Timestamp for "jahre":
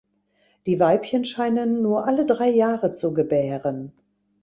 2.49-2.91